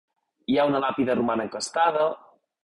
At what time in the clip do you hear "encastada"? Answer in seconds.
1.49-2.09